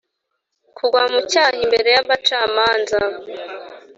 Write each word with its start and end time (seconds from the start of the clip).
kugwa 0.77 1.01
mu 1.11 1.21
cyaha, 1.31 1.57
imbere 1.65 1.89
y’abacamanza, 1.95 2.99